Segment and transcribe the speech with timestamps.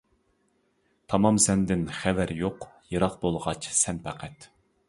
[1.13, 4.53] تامام سەندىن خەۋەر يوق، يىراق بولغاچ سەن پەقەت.